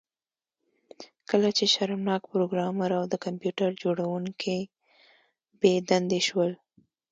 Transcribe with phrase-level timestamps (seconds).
[1.29, 4.57] کله چې شرمناک پروګرامر او د کمپیوټر جوړونکی
[5.59, 6.51] بې دندې شول